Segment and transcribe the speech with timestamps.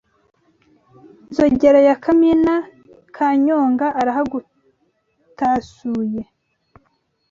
[1.29, 2.55] Nzogera ya Kamina
[3.15, 6.23] ka Nyonga arahagutasuye